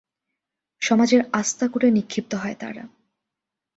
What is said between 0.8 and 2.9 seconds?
সমাজের আস্তাকুঁড়ে নিক্ষিপ্ত হয় তারা।